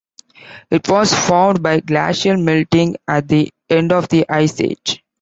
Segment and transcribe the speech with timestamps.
[0.71, 5.03] It was formed by glacial melting at the end of the Ice Age.